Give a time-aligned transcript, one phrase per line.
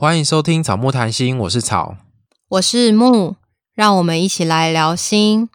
[0.00, 1.96] 欢迎收听草木谈心，我是草，
[2.50, 3.34] 我是木，
[3.74, 5.48] 让我们一起来聊心。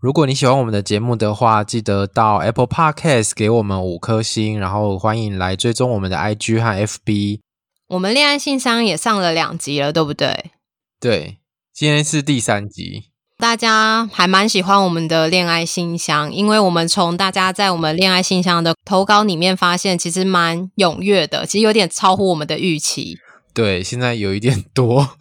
[0.00, 7.43] 如果你喜欢我们的节目的话，记得到 Apple Podcast 给我们五颗星，然后欢迎来追踪我们的 IG 和 FB。
[7.88, 10.52] 我们恋爱信箱也上了两集了，对不对？
[10.98, 11.38] 对，
[11.72, 13.10] 今天是第三集。
[13.36, 23.18] 大家还蛮喜欢我们的恋爱信箱，因为我们从大家在我们恋爱信箱的投稿里面发现，其实蛮踊跃的，其实有点超乎我们的预期。
[23.52, 25.16] 对，现在有一点多。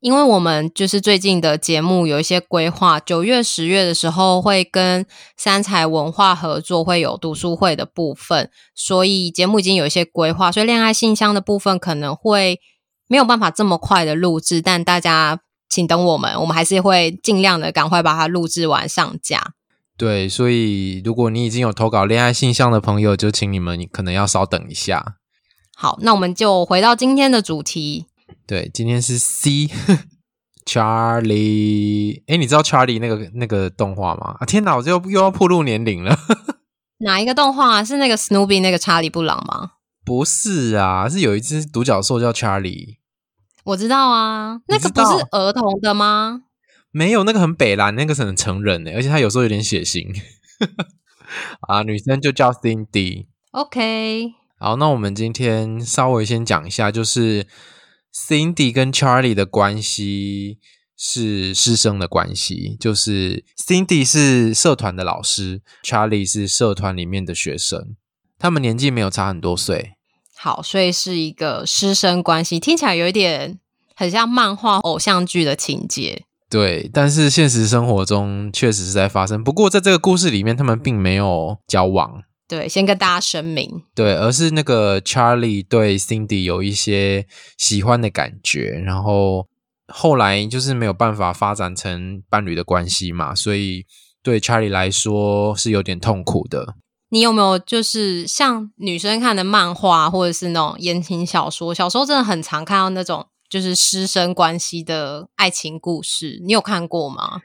[0.00, 5.04] 因为我们就是最近的节目有一些规划，九月、十月的时候会跟
[5.36, 12.58] 三彩文化合作，会有读书会的部分，所以节目已经有一些规划，所以恋爱信箱的部分可能会
[13.08, 19.52] 没有办法这么快的录制，但大家请等我们，我们还是会尽量的赶快把它录制完上架。
[19.98, 25.16] 对，所以如果你已经有投稿恋爱信箱的朋友，就请你们可能要稍等一下。
[25.76, 28.06] 好，那我们就回到今天的主题。
[28.50, 29.70] 对，今天是 C，Charlie。
[32.26, 34.34] 哎，你知道 Charlie 那个那个动画吗？
[34.40, 36.18] 啊，天哪，我就又，又要破入年龄了。
[36.98, 37.84] 哪一个动画？
[37.84, 39.74] 是那个 Snoopy 那个查理布朗吗？
[40.04, 42.96] 不是啊，是有一只独角兽叫 Charlie。
[43.62, 46.42] 我知道啊，那个不是儿童的吗？
[46.90, 50.12] 没有，那个很北蓝，那个是很成人的，而且他有时候有点血腥。
[51.68, 53.26] 啊，女生就叫 Cindy。
[53.52, 54.32] OK。
[54.58, 57.46] 好，那我们今天稍微先讲一下，就是
[58.14, 60.58] Cindy 跟 Charlie 的关系
[60.96, 67.96] 是师生的关系，就是 Cindy 是社团的老师，Charlie 是社团里面的学生，
[68.38, 69.92] 他们年纪没有差很多岁。
[70.36, 73.58] 好，所以是一个师生关系，听起来有一点
[73.94, 76.24] 很像漫画偶像剧的情节。
[76.48, 79.44] 对，但是现实生活中确实是在发生。
[79.44, 82.22] 不过在这个故事里面，他们并没有交往。
[82.50, 87.24] 对，先跟大家声明，对，而是那个 Charlie 对 Cindy 有一些
[87.56, 89.46] 喜欢的感觉，然后
[89.86, 93.86] 后来就是没有办法发展成伴侣的关系嘛，所以
[94.20, 96.74] 对 Charlie 来说是有点痛苦的。
[97.10, 107.40] 你有没有就是像女生看的漫画或者是那种言情小说，小时候真的很常看到那种就是师生关系的爱情故事，你有看过吗？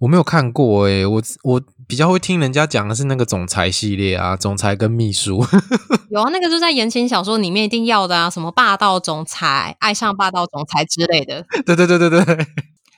[0.00, 5.44] 我没有看过诶，我我比较会听人家讲的是那个总裁系列啊，总裁跟秘书。
[6.08, 11.44] 有啊，那个就在言情小说里面一定要的啊，什么霸道总裁、爱上霸道总裁之类的。
[11.66, 12.46] 对对对对对。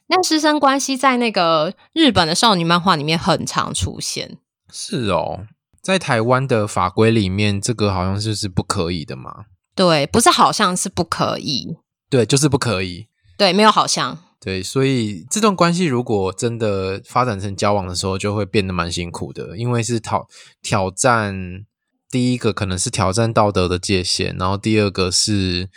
[0.08, 4.36] 那师生关系在那个日本的少女漫画里面很常出现。
[4.70, 5.47] 是哦，
[5.81, 9.47] 在台湾的法规里面，这个好像就是不可以的嘛。
[9.75, 11.78] 对，不是好像是不可以。
[12.10, 13.06] 对，就是不可以。
[13.38, 14.19] 对，没有好像。
[14.44, 20.26] 对，所以这段关系如果真的发展成交往的时候，就会变得蛮辛苦的，因为是挑
[20.60, 21.64] 挑战，
[22.10, 25.70] 第一个可能是挑战道德的界限，然后第二个是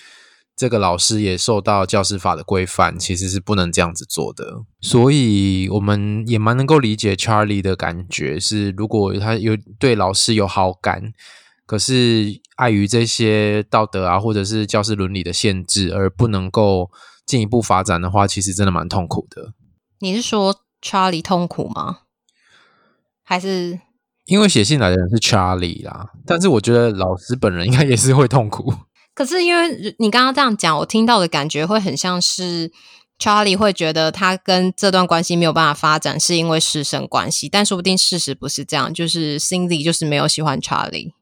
[0.55, 4.63] 这个老师也受到教师法的规范，其实是不能这样子做的。
[4.81, 11.13] 所以我们也蛮能够理解 Charlie 的感觉，是如果他有对老师有好感，
[11.67, 16.89] 可是碍于这些道德啊，或者是教师伦理的限制，而不能够。
[17.25, 19.53] 进一步发展的话，其实真的蛮痛苦的。
[19.99, 21.99] 你是说 Charlie 痛苦吗？
[23.23, 23.79] 还是
[24.25, 26.11] 因为写信来的人是 Charlie 啦？
[26.25, 28.73] 但是我觉得老师本人应该也是会痛苦。
[29.15, 32.71] 可是因为你刚刚这样讲，我听到的感觉会很像是
[33.17, 37.49] Charlie 会觉得他跟这段关系没有办法发展，是因为师生关系。
[37.49, 41.13] 但说不定事实不是这样，就是 Cindy 就是没有喜欢 Charlie，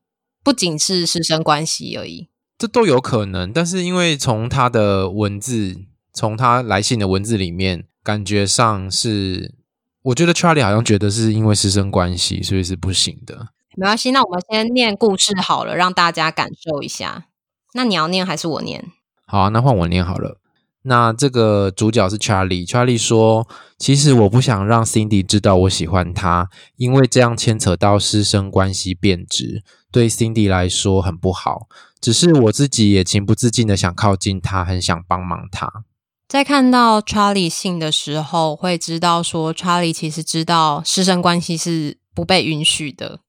[0.43, 2.27] 不仅是师生关系而已。
[2.57, 5.85] 这都有可能，但是因为从他的文字。
[6.13, 9.55] 从他来信的文字里面，感觉上是，
[10.03, 13.47] 我觉得 Charlie 好像觉得是因为师生关系，所以是不行的。
[13.75, 17.25] 没关系，那我们先念故事好了，让大家感受一下。
[17.73, 18.91] 那你要念还是我念？
[19.25, 20.39] 好啊，那换我念好了。
[20.83, 23.47] 那这个主角是 Charlie，Charlie 说
[23.79, 31.67] ：“其实我不想让 Cindy 知道我喜欢他，因为这样牵扯到师生关系变质，对 Cindy 来说很不好。
[32.01, 35.85] 只是我自己也情不自禁的想靠近他，很想帮忙她。”
[36.27, 43.19] 在看到 Charlie 信的时候，会知道说 Charlie 其实知道师生关系是不被允许的。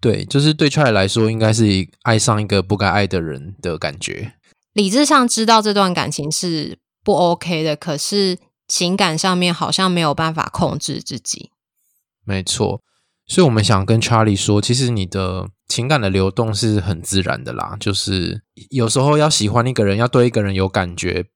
[0.00, 1.64] 对，就是对 Charlie 来说，应该是
[2.02, 4.34] 爱上一个不该爱的人的感觉。
[4.72, 11.50] 理智上知道这段感情是不 OK 的，可是情感上面好像没有办法控制自己。
[12.24, 12.80] 没错，
[13.26, 21.26] 所以我们想跟 Charlie 说，其实你的情感的流动是很自然的啦，就是有时候要喜欢一个人，要对一个人有感觉。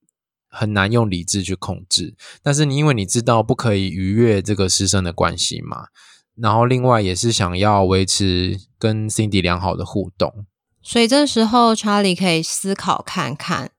[0.56, 2.14] 很难用理智去控制。
[2.42, 5.88] 但是你因为你知道不可以逾越这个师生的关系嘛，
[6.34, 10.46] 然后另外也是想要维持跟 Cindy 良好的互动，
[10.82, 13.70] 所以这时候 Charlie 可以思考看看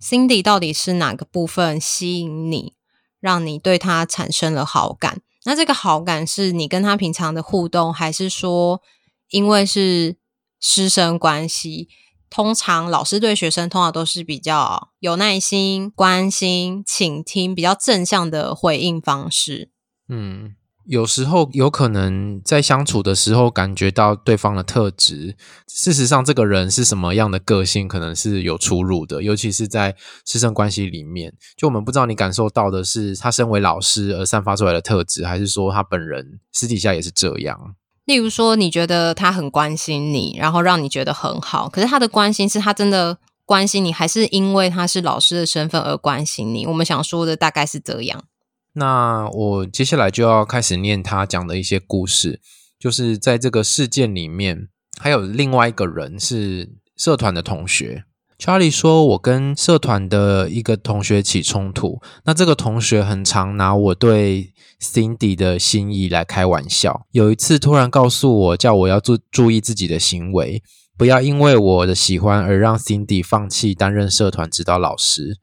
[0.00, 2.74] ，Cindy 到底是哪个部分吸引你，
[3.20, 5.20] 让你对他产生了好感？
[5.44, 8.82] 那这个好感是你跟他平常的互动，还是说
[9.30, 10.16] 因为是
[10.60, 11.88] 师生关系？
[12.30, 19.70] 通常老师对学生通常都是比较有耐心、关心、倾听，比较正向的回应方式。
[20.08, 20.54] 嗯，
[20.86, 25.36] 有时候有可能在相处的时候感觉到对方的特质，
[25.66, 29.22] 事实上这个人是什么样的个性，可能是有出入的。
[29.22, 37.74] 尤其是在师生关系里面，就我们不知道你感受到的是他身为老师而散发出来的特质，还是说他本人私底下也是这样。
[38.10, 41.68] 例如说，你觉得他很关心你，然后让你觉得很好。
[41.68, 43.16] 可是他的关心是他真的
[43.46, 46.66] 关心你，还是因为他是老师的身份而关心你？
[46.66, 48.24] 我们想说的大概是这样。
[48.72, 52.40] 那我接下来就要开始念他讲的一些故事，
[52.80, 54.66] 就是在这个事件里面，
[54.98, 58.02] 还有另外一个人是社团的同学。
[58.40, 67.06] Charlie 说：“我跟社团的一个同学起冲突，那这个同学很常拿我对 Cindy 的心意来开玩笑。
[67.12, 70.62] 有一次，突然告诉我，叫我要注注意自己的行为，
[70.96, 75.38] 不要因为我的喜欢而让 Cindy 放弃担任社团指导老师。”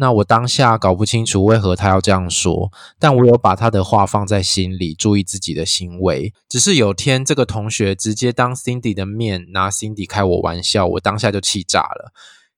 [0.00, 2.70] 那我当下搞不清楚为何他要这样说，
[3.00, 6.32] 但我有把他的话放在心里，注意自己的行为。
[6.48, 12.12] 只是有天这个同学直接当 Cindy 的面拿 Cindy 开我玩笑，我当下就气炸了，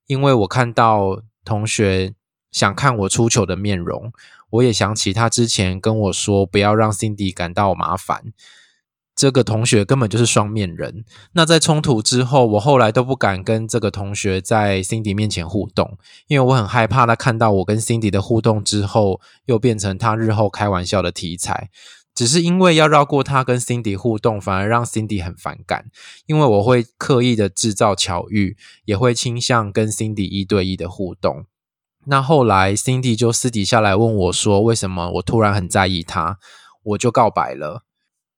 [0.07, 2.13] 因为我看到同学
[2.53, 4.13] 想看我出糗的面容，
[4.51, 8.33] 我也想起他之前跟我说不要让 Cindy 感到麻烦。
[9.17, 11.05] 这个同学根本就是双面人。
[11.33, 21.69] 那在冲突之后，我后来都不敢跟这个同学在 Cindy 面前互动，因为我很害怕他看到我跟 Cindy 的互动之后，又变成他日后开玩笑的题材。
[22.15, 25.91] 只是因为要绕过他跟 Cindy 互动，反而让 Cindy 很反感，
[26.27, 28.57] 因为我会刻意的制造巧遇，
[28.87, 31.45] 也会倾向跟 Cindy 一对一的互动。
[32.11, 36.39] 那后来 Cindy 就私底下来问我说，为什么我突然很在意他，
[36.83, 37.85] 我就告白了。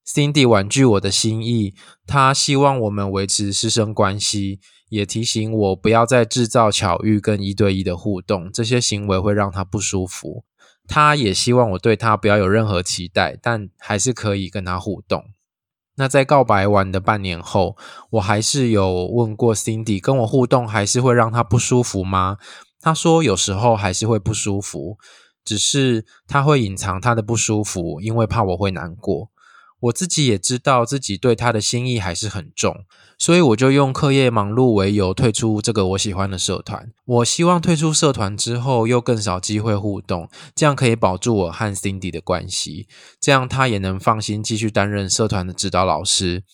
[0.07, 1.75] Cindy 婉拒我的心意，
[2.07, 4.61] 她希望我们维持师生关系，
[4.91, 10.45] 也提醒我不要再制造巧遇跟一对一的互动，这些行为会让她不舒服。
[10.87, 15.25] 她也希望我对她不要有任何期待，但还是可以跟她互动。
[15.97, 17.79] 那在告白完的半年后，
[18.11, 22.37] 我还是有问过 Cindy，跟我互动还是会让她不舒服吗？
[22.83, 24.99] 他说有时候还是会不舒服，
[25.45, 29.31] 只是他会隐藏他的不舒服，因为怕我会难过。
[29.83, 32.85] 我自己也知道自己对他的心意还是很重，
[33.19, 36.93] 所以我就用课业忙碌为由退出这个我喜欢的社团。
[37.05, 42.87] 我希望退出社团之后又更少机会互动，这样可以保住我和 Cindy 的关系，
[43.21, 46.45] 这样他也能放心继续担任社团的指导老师。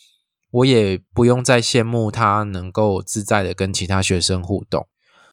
[0.50, 4.88] 我也不用再羡慕他能够自在的跟其他学生互动。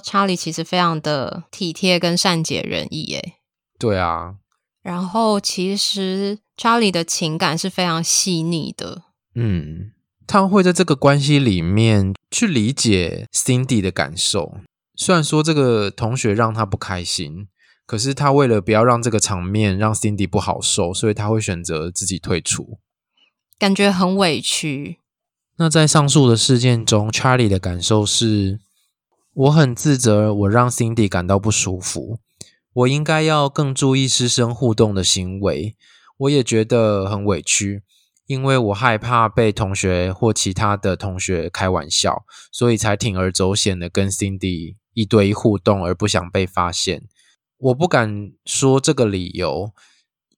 [0.06, 3.34] 查理其实非常的体贴跟善解人意，耶。
[3.80, 4.36] 对啊。
[4.84, 9.02] 然后其实 Charlie 的情感是非常细腻的，
[9.34, 9.94] 嗯，
[10.28, 14.60] 他会在这个关系里面去理解 Cindy 的感受。
[14.94, 17.48] 虽然说这个同学让他不开心，
[17.88, 22.78] 可是他为了不要让这个场面让 Cindy 不好受，所以他会选择自己退出，
[23.58, 25.00] 感觉很委屈。
[25.58, 28.60] 那在上述的事件中，Charlie 的感受是：
[29.36, 32.20] 我很自责，我让 Cindy 感到不舒服。
[32.72, 35.76] 我应该要更注意师生互动的行为，
[36.20, 37.84] 我也觉得很委屈，
[38.28, 47.04] 因为我害怕被同学或其他的同学开玩笑，所以才铤而走险的跟 Cindy 一对一互动，而不想被发现。
[47.58, 49.74] 我不敢说这个理由，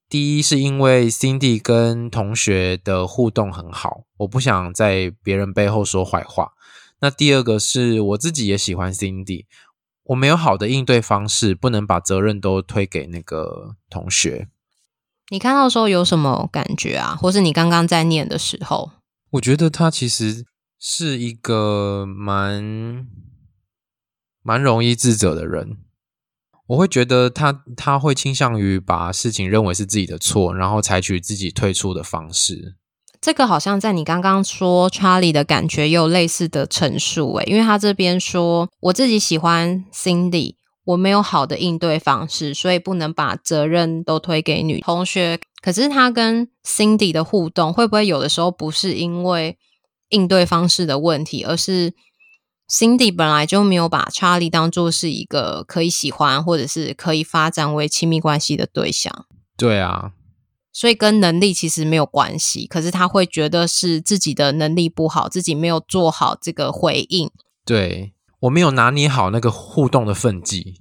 [0.09, 6.53] 第一是因为 Cindy 跟同学的互动很好，我不想在别人背后说坏话。
[6.99, 9.45] 那第二个是我自己也喜欢 Cindy。
[10.03, 14.47] 我没有好的应对方式，不能把责任都推给那个同学。
[15.29, 17.13] 你看到的时候有什么感觉啊？
[17.15, 18.91] 或是你刚刚在念的时候？
[19.31, 20.45] 我觉得他其实
[20.79, 23.05] 是一个蛮
[24.41, 25.79] 蛮容易自责的人。
[26.67, 32.77] 我会觉得他他会倾向于把事情认为是自己的错，然后采取自己退出的方式。
[33.19, 40.55] 这个好像在你刚刚说查理的感觉也有类似的陈述诶，因为他这边说，我自己喜欢 Cindy，
[40.85, 45.39] 我没有好的应对方式，所以不能把责任都推给女同学。
[45.61, 49.57] 可是他跟 Cindy 的互动会不会有的时候不是因为
[50.09, 51.93] 应对方式的问题，而是
[52.69, 59.25] Cindy 本来就没有把查理当做是一个可以喜欢或者是可以发展为亲密关系的对象。
[59.57, 60.11] 对啊，
[60.77, 67.31] 所以跟能力其实没有关系，可是他会觉得是自己的能力不好，自己没有做好这个回应。
[67.65, 70.75] 对，我没有拿捏好那个互动的分际。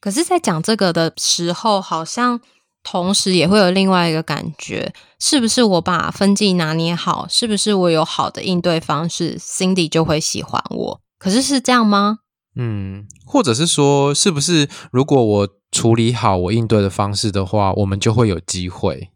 [0.00, 2.40] 可是，在讲这个的时候，好像。
[2.82, 11.00] 同时也会有另外一个感觉，是不是我把分际拿捏好，是不是我有好的应对方式，Cindy 就会喜欢我？
[11.18, 12.20] 可是是这样吗？
[12.56, 19.10] 嗯，或者是说，是不是如果我处理好我应对的方式的话，我们就会有机会，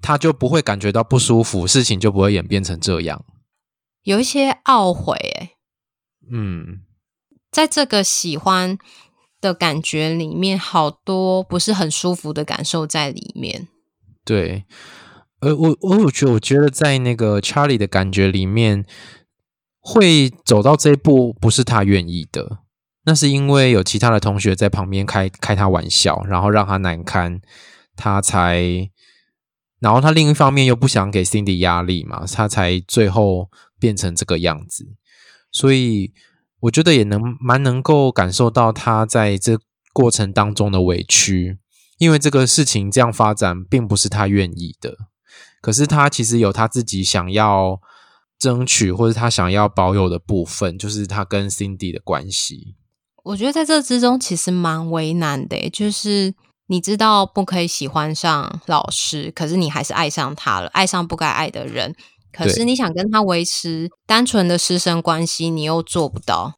[0.00, 3.24] 他就不会感觉到不舒服，事情就不会演变成这样。
[4.02, 5.50] 有一些懊悔，欸，
[6.32, 6.80] 嗯，
[7.50, 8.78] 在这个喜欢。
[9.42, 13.66] 的感觉里面好多不是很舒服的感受在里面。
[14.24, 14.64] 对，
[15.40, 18.86] 呃，我我我觉得，我觉得在那个 Charlie 的感觉里面，
[19.80, 22.60] 会走到这一步不是他愿意的，
[23.04, 27.40] 那是因为有其他的同学在旁边开开他玩笑，然后让他难堪，
[27.96, 28.90] 他才，
[29.80, 34.94] 然后他另一方面又不想给 Cindy 压力嘛，他才最后变成这个样子，
[35.50, 36.12] 所以。
[36.62, 39.58] 我觉得也能蛮能够感受到他在这
[39.92, 41.58] 过程当中的委屈，
[41.98, 44.96] 因为这个事情这样发展并不是他愿意的。
[45.60, 47.80] 可是他其实有他自己想要
[48.38, 52.76] 争取或者他想要保有的部分，就是他跟 Cindy 的关系。
[53.22, 56.34] 我觉得在这之中其实蛮为难的，就是
[56.66, 61.94] 你知道不可以喜欢上老师，可是你还是爱上他了，爱上不该爱的人。
[62.32, 66.54] 可是你想跟他维持单纯的师生关系，你又做不到，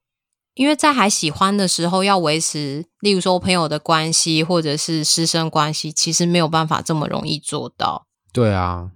[0.55, 8.07] 因为在还喜欢的时候要维持，例如说朋友的关系或者是师生关系，其实没有办法这么容易做到。
[8.33, 8.91] 对啊，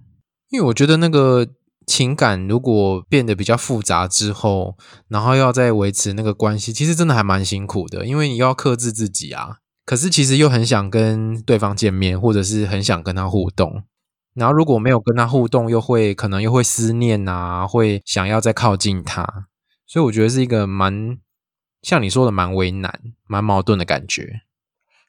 [0.49, 1.45] 因为我觉得那个
[1.89, 4.77] 情感如果变得比较复杂之后，
[5.07, 9.57] 然后要再维持那个关系，其实真的还蛮辛苦的，因为你要克制自己啊。
[9.83, 13.81] 可是其实又很想跟对方见面，或者是很想跟他互动。
[14.35, 19.47] 然后如果没有跟他互动，又会可能又会思念啊，会想要再靠近他，
[19.87, 21.17] 所以我觉得是一个蛮
[21.81, 24.41] 像你说的蛮为难、蛮矛盾的感觉。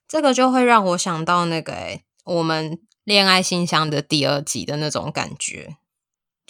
[0.08, 5.76] 这个就会让我想到那个诶，我们恋爱信箱的第二集的那种感觉，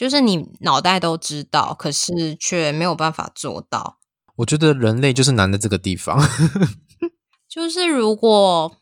[0.01, 3.99] 就是你脑袋都知道，可是却没有办法做到。
[4.37, 6.19] 我觉得人类就是难在这个地方，
[7.47, 8.75] 就是如果。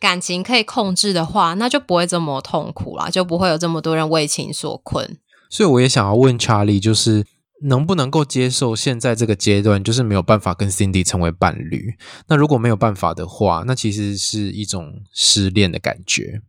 [0.00, 5.18] 感情可以控制的话，那就不会这么痛苦啦，就不会有这么多人为情所困。
[5.50, 7.26] 所以我也想要问查理，就是
[7.62, 11.96] 能不能够接受现在这个阶段，就是没有办法跟 Cindy 成为伴侣？
[12.28, 16.42] 那如果没有办法的话，那其实是一种失恋的感觉，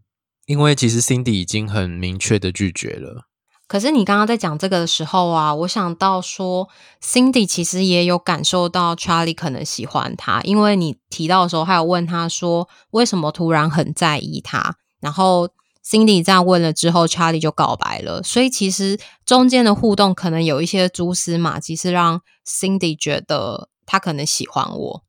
[0.46, 3.29] 因为其实 Cindy 已经很明确的拒绝了。
[3.70, 6.68] 可是你刚刚在讲这个的时候啊，我想到说
[7.04, 15.48] ，Cindy 其实也有感受到 Charlie 可能喜欢他，因为你提到的时候，还有问他说为什么突然很在意他，然后
[15.86, 25.04] Cindy 这样问了之后，Charlie 就告白了，所以其实中间的互动可能有一些蛛丝马迹，是让 Cindy 觉得他可能喜欢我。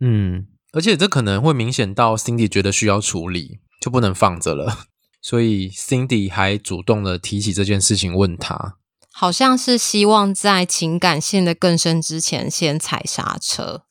[0.00, 4.86] 嗯，而且这可能会明显到 Cindy 觉得需要处理，就不能放着了。
[5.22, 8.74] 所以，Cindy 还主动的提起这件事情，问他，
[9.12, 13.84] 好像是希望在情感陷得更深之前先踩刹车。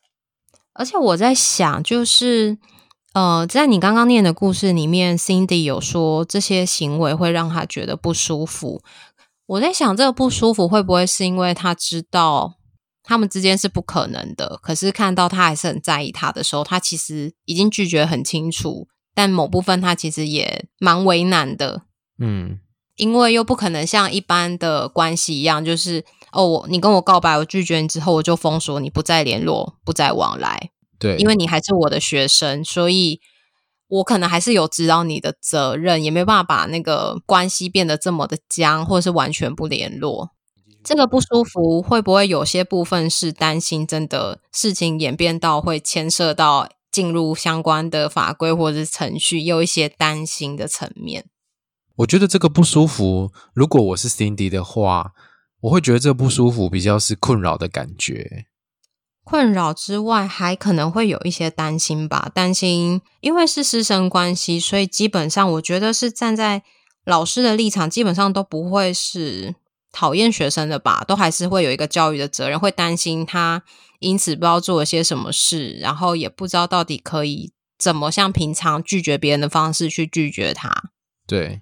[0.73, 2.57] 而且我在想，就是
[3.13, 8.81] 呃，在你刚刚念的故事里面，Cindy 有说这些行为会让他觉得不舒服。
[9.45, 12.55] 我在想，这个不舒服会不会是因为他知道
[13.03, 18.87] 他们之间是不可能的，可是看到他还是很在意他的时候，他其实已经拒绝很清楚。
[19.13, 21.83] 但某部分他其实也蛮为难的，
[22.19, 22.59] 嗯，
[22.95, 30.71] 因为又不可能像一般的关系一样，就是哦，我你跟我告白，我拒绝你之后，我就封锁你，不再联络，不再往来。
[30.97, 33.19] 对，因为你还是我的学生，所以
[33.87, 40.29] 我可能还是有指导你的责任，也没办法把那个关系变得这么的僵，或者是完全不联络。
[40.83, 46.69] 这个不舒服会不会有些部分是担心，真的事情演变到会牵涉到？
[46.91, 51.25] 进入相关的法规或者是程序，有一些担心的层面。
[51.97, 55.11] 我觉得这个不舒服，如果我是 Cindy 的话，
[55.61, 58.45] 我会觉得这个不舒服比较是困扰的感觉。
[59.23, 62.31] 困扰之外，还可能会有一些担心吧。
[62.33, 66.63] 担心，因为是师生关系，所以基本上我觉得是站在
[67.05, 69.55] 老师的立场，基本上都不会是
[69.91, 73.63] 讨厌学生的吧，都还是会有一个教育的责任，会担心他。
[73.99, 80.89] 因此不知道做了些什么事，然后也不知道到底可以怎么像平常拒绝别人的方式去拒绝他。
[81.27, 81.61] 对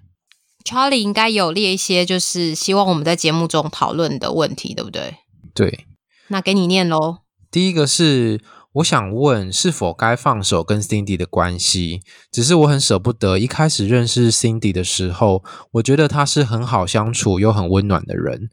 [0.64, 5.18] ，Charlie 应该有列一些，就是希望我们在节目中讨论的问题，对不对？
[5.52, 5.86] 对，
[6.28, 7.18] 那给你念喽。
[7.50, 8.40] 第一个是
[8.74, 12.02] 我想问，是否该放手跟 Cindy 的关系？
[12.30, 13.36] 只是我很舍不得。
[13.36, 18.48] 一开始认识 Cindy 的时候，我觉得她是很好相处又很温暖的人。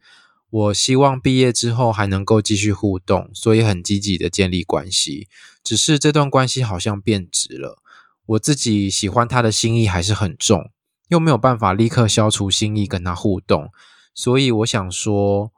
[0.49, 5.27] 我希望毕业之后还能够继续互动，所以很积极的建立关系。
[5.63, 7.77] 只是这段关系好像变质了，
[8.25, 10.71] 我自己喜欢他的心意还是很重，
[11.09, 13.69] 又没有办法立刻消除心意跟他互动，
[14.15, 15.51] 所以我想说，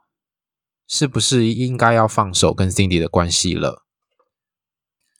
[0.86, 3.86] 是不是应该要放手跟 Cindy 的关系了？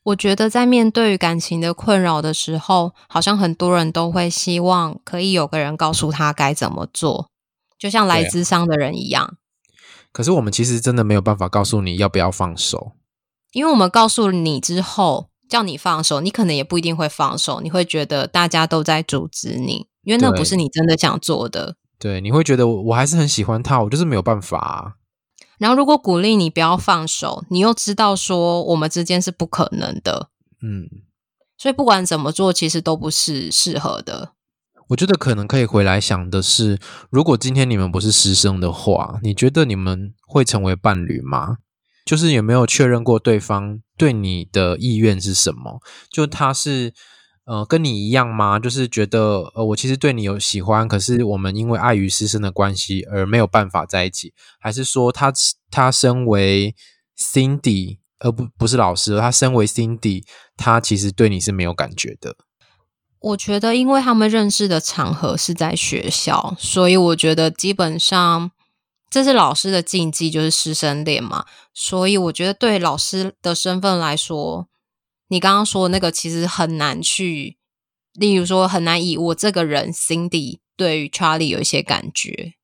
[0.03, 7.29] 我觉得在面对感情的困扰的时候，好像很多人都会希望可以有个人告诉他该怎么做，
[7.79, 9.37] 就像来咨商的人一样。
[10.13, 12.93] 可是我们其实真的没有办法告诉你要不要放手，
[13.53, 21.77] 因为我们告诉你之后叫你放手，你可能也不一定会放手，你会觉得大家都在阻止你，因为那不是你真的想做的。
[21.99, 24.95] 对，你会觉得我还是很喜欢他，我就是没有办法啊。
[25.61, 30.31] 然后如果鼓励你不要放手，你又知道说我们之间是不可能的，
[30.63, 30.89] 嗯，
[31.59, 34.33] 所以不管怎么做，其实都不是适合的。
[34.89, 36.79] 我觉得可能可以回来想的是，
[37.11, 41.59] 如果今天你们不是师生的话，你觉得你们会成为伴侣吗？
[42.07, 45.81] 就是有没有确认过对方对你的意愿是什么？
[46.11, 46.95] 就他是
[47.51, 48.61] 呃跟你一样吗？
[48.61, 55.33] 就是觉得呃我其实对你有喜欢，可是我们因为碍于师生的关系而没有办法在一起，还是说他
[55.69, 56.77] 他身为
[57.19, 60.23] Cindy 而不不是老师，他身为 Cindy，
[60.57, 62.37] 他其实对你是没有感觉的？
[63.19, 68.53] 我觉得，因为他们认识的场合是在学校，所以我觉得基本上
[69.11, 71.45] 这是老师的禁忌，就是师生恋嘛。
[71.75, 74.69] 所以我觉得，对老师的身份来说，
[75.31, 77.57] 你刚刚说的那个其实很难去，
[78.15, 82.55] 例如说很难以我这个人 Cindy 对于 Charlie 有一些感觉，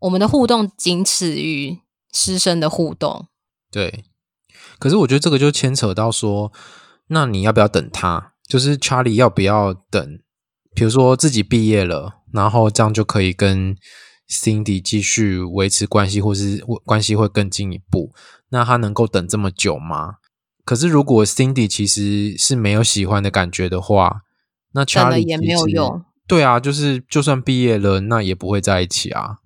[0.00, 1.80] 我们的互动仅此于
[2.12, 3.28] 师生的互动。
[3.70, 4.04] 对，
[4.78, 6.52] 可是我觉得这个就牵扯到说，
[7.08, 8.34] 那你要不要等他？
[8.46, 10.20] 就是 Charlie 要不要等，
[10.74, 13.74] 比如说自己毕业了，然后这样就可以跟
[14.28, 18.12] Cindy 继续维持关系，或是关系会更进一步。
[18.50, 20.16] 那他能够等这么久吗？
[20.66, 24.20] 可是如果 Cindy 其实是没有喜欢的感觉的话，
[24.74, 26.04] 那 Charlie 也没有用。
[26.28, 29.38] 对啊，就是就算毕业了，那也不会在一起啊。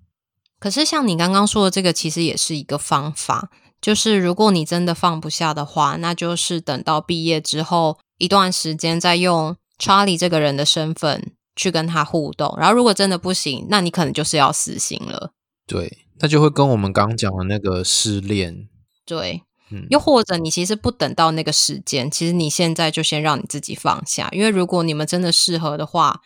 [0.59, 3.51] 可是像你刚刚说的这个，其实也是一个方法。
[3.81, 8.01] 就是如果你真的放不下的话，那就是等到毕业之后。
[8.21, 15.33] 一段时间再用 Charlie 这个人的身份去跟他互动，然后如果真的不行，那你可能就是要死心了。
[15.67, 18.69] 对，那就会跟我们刚刚讲的那个失恋。
[19.07, 26.21] 对，嗯，又或者你其实不等到那个时间，其实你现在就先让你自己放下，因为如果你们真的适合的话，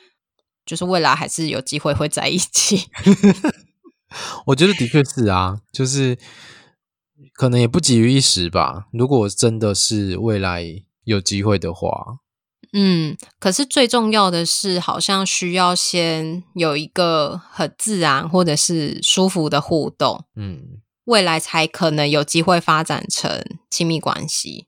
[0.65, 2.89] 就是未来还是有机会会在一起。
[4.47, 6.19] 我觉得的确是啊，就是
[7.35, 8.87] 可能也不急于一时吧。
[8.93, 10.85] 如果真的是未来。
[11.07, 11.91] 有机会的话，
[12.73, 24.67] 嗯，可是最重要的是，好像需要先有一个很自然或者是舒服的互动，嗯，未来才可能有机会发展成亲密关系。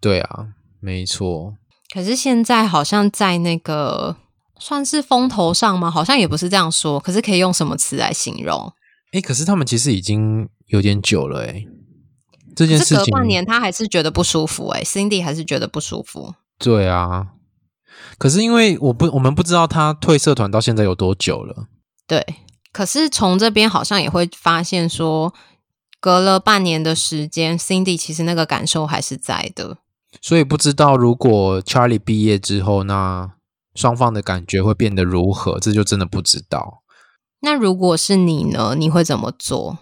[0.00, 0.48] 对啊，
[0.80, 1.54] 没错。
[1.92, 4.16] 可是现在好像在那个
[4.58, 5.90] 算是风头上吗？
[5.90, 7.00] 好像也不是这样说。
[7.00, 8.72] 可是可以用什么词来形容？
[9.12, 11.64] 哎，可是他们其实已经有点久了，哎。
[12.56, 16.34] 这件事情，隔半年他还是觉得不舒服哎、欸、，Cindy 还是觉得不舒服。
[16.58, 17.28] 对啊，
[18.18, 21.68] 可是因为我不，我们不知道他退社团到现在有多久了。
[22.08, 22.26] 对，
[22.72, 25.34] 可是从这边好像也会发现说，
[26.00, 29.78] 隔了半年的时间，Cindy 其实那个感受还是在的。
[30.20, 33.32] 所以不知道如果 Charlie 毕业之后，那
[33.74, 36.82] 双方的感觉会变得如何，这就真的不知道。
[37.40, 38.74] 那如果是你呢？
[38.76, 39.78] 你会怎么做？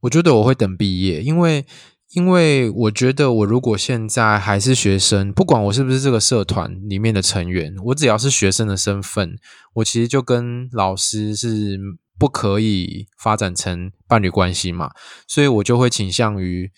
[0.00, 1.66] 我觉得我会等毕业，因为。
[2.14, 9.38] 因为我觉得，我如果现在还是学生，不管我是不是这个社团里面的成员，我只要是学生的身份，
[9.76, 11.80] 我其实就跟老师是
[12.22, 14.92] 不可以发展成伴侣关系嘛，
[15.26, 16.70] 所以我就会倾向于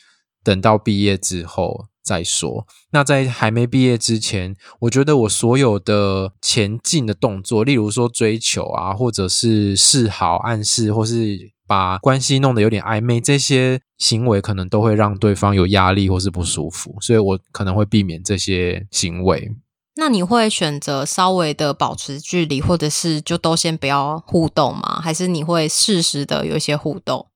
[0.43, 2.67] 等到毕业之后再说。
[2.93, 11.53] 那在还没毕业之前，我觉得我所有的前进的动作，例如说追求啊，或者是示好、暗示，或是。
[11.67, 19.51] 把关系弄得有点暧昧，这些行为可能都会让对方有压力或是不舒服，所以我可能会避免这些行为。
[19.97, 25.01] 那你会选择稍微的保持距离，或者是就都先不要互动吗？
[25.01, 27.27] 还是你会适时的有一些互动？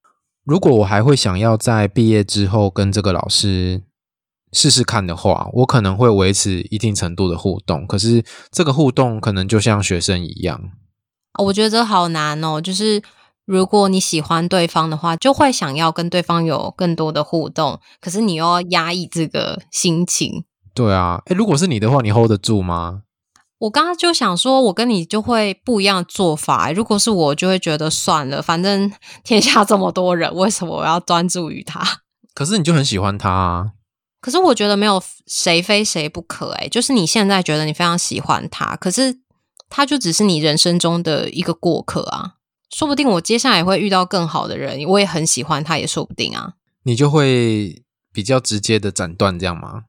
[0.44, 3.82] 如果我还会想要在毕业之后跟这个老师
[4.52, 7.86] 试试看的话，我可能会维持一定程度的互动。
[7.86, 10.70] 可是这个互动可能就像学生一样。
[11.38, 13.02] 我觉得这好难哦，就是。
[13.48, 20.44] 如果你喜欢对方的话，就会想要跟对方有更多的互动，可是你又要压抑这个心情。
[20.78, 23.02] 对啊，诶，如果是你的话，你 hold 得住吗？
[23.58, 26.70] 我刚刚就想说，我跟你就会不一样的做法。
[26.70, 28.92] 如果是我，就会觉得算了，反正
[29.24, 32.02] 天下这么多人， 为什么我要专注于他？
[32.32, 33.72] 可是你就很喜欢他啊。
[34.20, 39.18] 可是我觉得没有谁非谁不可，诶，就是你现在觉得你非常喜欢他，可是
[39.68, 42.34] 他就只是你人生中的一个过客啊。
[42.70, 46.52] 说不定我接下来会遇到更好的人，我也很喜欢他，也说不定啊。
[46.84, 49.84] 你就会比较直接的斩断这样吗？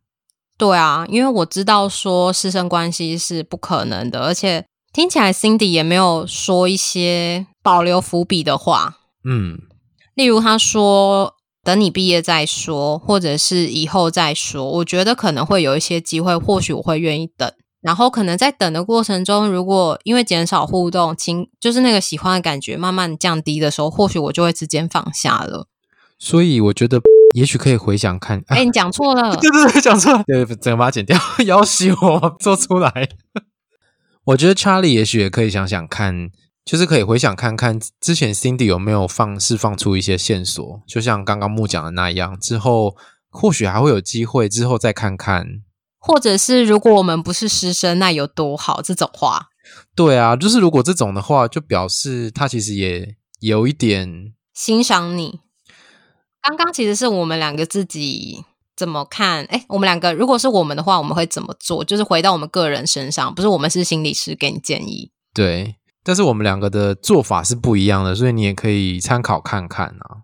[0.59, 8.97] 对啊，因为我知道说师生关系是不可能的，而且听起来 Cindy 也没有说一些保留伏笔的话。
[9.23, 9.57] 嗯，
[10.15, 14.69] 例如他说等你毕业再说，或者是以后再说。
[14.69, 17.49] 我觉得可能会有一些机会，或许我会愿意等。
[17.79, 25.68] 然后可能在等的过程中，如果因为减少互动，情就是那个喜欢的感觉慢慢降低的时候，或许我就会直接放下了。
[26.19, 27.01] 所以我觉得。
[27.35, 33.07] 也许可以回想看，哎、欸，你讲错了， 对对对，讲错了，对，整个把它剪掉， 要挟我做出来。
[34.23, 36.31] 我觉得 Charlie 也许也可以想想看，
[36.65, 42.97] 就是可以回想看看之前 Cindy 有没有放释放出一些线索，就像刚刚木讲的那样，之后
[43.29, 45.45] 或许还会有机会，之后再看看，
[45.99, 48.81] 或者是如果我们不是师生，那有多好？
[48.81, 49.49] 这种话，
[49.95, 55.41] 对啊，就是如果这种的话，就表示他其实也有一点欣赏你。
[56.41, 58.43] 刚刚其实是我们两个自己
[58.75, 59.43] 怎么看？
[59.45, 61.83] 哎，我们两个如果是我们的话，我们会怎么做？
[61.83, 65.11] 就是回到我们个人身上，不是我们是心理师给你建议。
[65.33, 70.23] 对，但是我们两个的做法是不一样的，所以你也可以参考看看啊。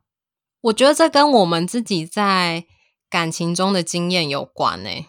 [0.62, 2.66] 我觉得这跟我们自己在
[3.10, 5.08] 感情中的经验有关诶。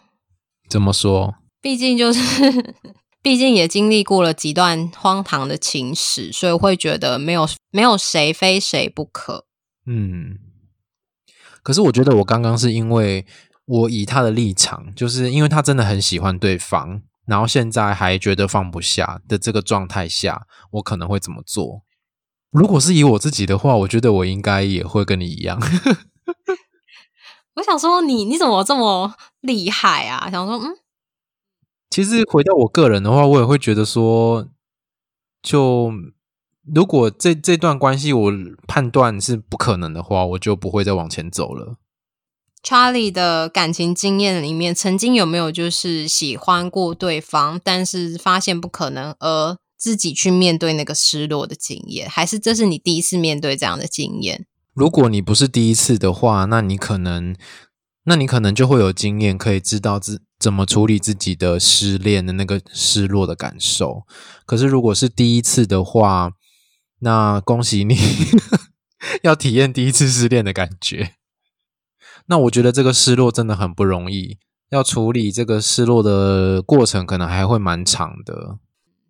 [0.68, 1.36] 怎么说？
[1.62, 2.74] 毕竟就是，
[3.22, 9.46] 毕竟也经历过了几段荒唐的情史，所以会觉得没有没有谁非谁不可。
[9.86, 10.38] 嗯。
[11.66, 13.26] 可是我觉得我刚刚是因为
[13.64, 21.82] 我以他的立场，就是因为他真的很喜欢对方，然后现在还觉得放不下的这个状态下，我可能会怎么做？
[22.52, 25.60] 如果是以我自己的话，我觉得我应该也会跟你一样。
[27.54, 30.30] 我想说你，你你怎么这么厉害啊？
[30.30, 30.78] 想说，嗯，
[31.90, 34.46] 其实回到我个人的话，我也会觉得说，
[35.42, 35.90] 就。
[36.74, 38.32] 如果这这段关系我
[38.66, 41.76] 判断是不可能的话，我就不会再往前走了。
[42.64, 52.08] Charlie 的感情经验里面，曾经有没有就是喜欢过对方，但是发现不可能，而自己去面对那个失落的经验？
[52.10, 54.46] 还是这是你第一次面对这样的经验？
[54.74, 57.36] 如果你不是第一次的话，那你可能，
[58.04, 64.02] 那你可能就会有经验，可以知道自怎么处理自己的失恋的那个失落的感受。
[64.44, 66.32] 可是如果是第一次的话，
[67.00, 67.96] 那恭喜你，
[69.22, 71.12] 要体验第一次失恋的感觉。
[72.26, 74.38] 那我觉得这个失落真的很不容易，
[74.70, 78.58] 要处理这个失落的过程，可能还会蛮长的。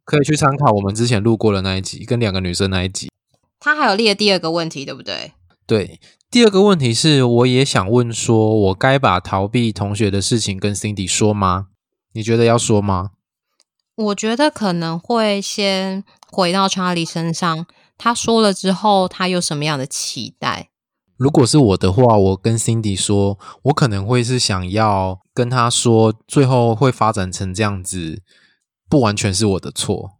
[0.05, 3.11] 可以去参考我们之前录过的那一集，跟两个女生那一集。
[3.59, 5.33] 他还有列第二个问题，对不对？
[5.67, 5.99] 对，
[6.31, 11.69] 第二个问题是，我也想问说，我该把逃避同学的事情跟 Cindy 说吗？
[12.13, 13.11] 你觉得要说吗？
[13.97, 20.69] 我觉得可能会先回到查理身上，他说了之后，他有什么样的期待？
[21.17, 28.21] 如果是我的话，我跟 Cindy 说，我可能会是想要跟他说，最后会发展成这样子，
[28.91, 30.11] 不完全是我的错，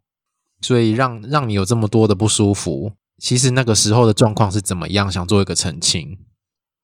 [0.59, 6.17] 所以让让你有这么多的不舒服，其实那个时候的状况是怎么样，想做一个澄清。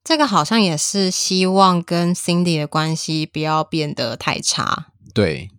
[0.03, 4.89] 这个好像也是希望跟 Cindy 的关系不要变得太差。
[5.11, 5.49] 对。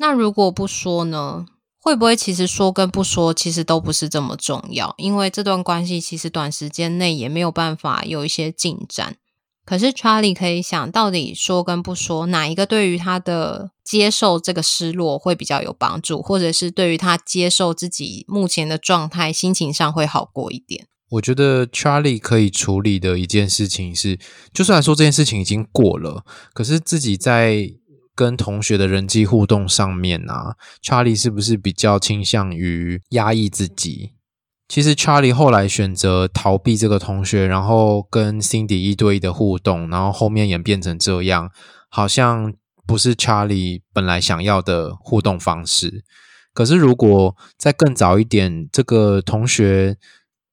[0.00, 1.44] 那如果不说呢？
[1.82, 4.94] 会不会其实说跟不说其实都不是这么重要？
[4.98, 9.16] 因为这段关系其实短时间内也没有办法有一些进展。
[9.64, 20.86] 可是 Charlie 可以想到底说跟不说哪一个对于他的接受这个失落会比较有帮助，或者是对于他接受自己目前的状态心情上会好过一点？
[21.10, 24.18] 我觉得 Charlie 可以处理的一件事情是，
[24.52, 27.74] 就算说这件事情已经过了，可是自己在。
[28.20, 30.54] 跟同学的人际互动上面啊
[30.84, 34.12] ，Charlie 是不是比较倾向于压抑自己？
[34.68, 41.50] 其实 Charlie 后来选择逃避这个同学，然后跟 Cindy 一对一的互动，然后后面演变成这样，
[41.88, 42.52] 好像
[42.86, 46.04] 不是 Charlie 本来想要的互动方式。
[46.52, 49.96] 可是如果再更早一点，这个同学。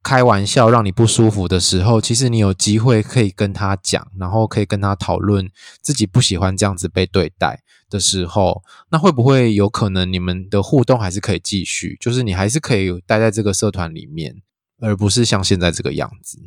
[0.08, 11.98] 开玩笑让你不舒服的时候，其实你有机会可以跟他讲，然后可以跟他讨论自己不喜欢这样子被对待的时候，那会不会有可能你们的互动还是可以继续？
[12.00, 14.42] 就是你还是可以待在这个社团里面，
[14.80, 16.40] 而不是像现在这个样子。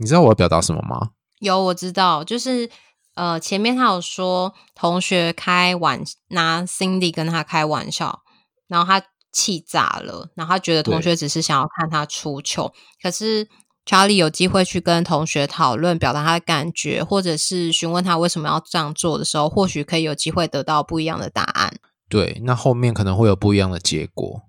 [0.00, 1.10] 你知道我要表达什么吗？
[1.38, 2.68] 有，我知道，就是
[3.14, 8.22] 呃，前面他有说同学开玩拿 Cindy 跟他开玩笑，
[8.66, 13.46] 然后他气炸了，然后他觉得同学只是想要看他出糗，可是。
[13.86, 21.76] 查理有机会去跟同学讨论，表达他的感觉，或者是询问他为什么要这样做的时候，或许可以有机会得到不一样的答案。
[22.08, 24.40] 对，那后面可能会有不一样的结果。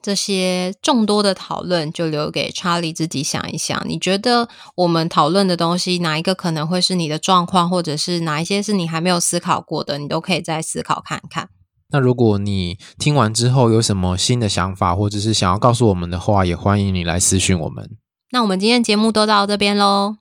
[0.00, 3.86] 这些众多的讨论就留给查理自己想一想。
[3.86, 11.50] 你觉得我们讨论的东西，哪一个可能会是你的状况，或者是哪一些是你还没有思考过的，你都可以再思考看看。
[11.92, 17.90] 那如果你听完之后有什么新的想法，或者是想要告诉我们的话，也欢迎你来私讯我们。
[18.30, 20.16] 那我们今天节目都到这边喽。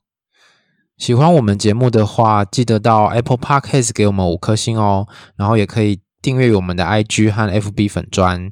[0.98, 5.08] 喜欢我们节目的话，记得到 Apple Podcast 给我们五颗星哦。
[5.36, 8.52] 然后也可以订阅我们的 IG 和 FB 粉砖，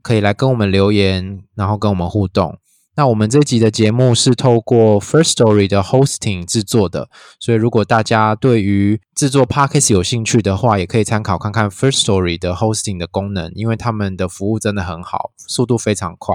[0.00, 2.56] 可以来跟我们留言，然后跟我们互动。
[2.94, 7.08] 那我们这集的节目是透过 First Story 的 Hosting 制作的，
[7.40, 16.34] 所以如果大家对于制作 Podcast 有兴趣的话，也可以参考看看 First Story 的 Hosting 的功能，因为他们的服务真的很好，速度非常快。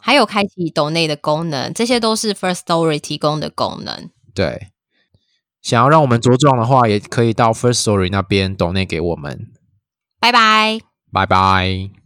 [0.00, 4.10] 还有开启抖内的功能，这些都是 First Story 提供的功能。
[4.34, 4.68] 对，
[5.60, 9.48] 想要让我们茁壮的话，也可以到 First Story 那边抖内给我们。
[10.18, 10.80] 拜拜，
[11.12, 12.01] 拜拜。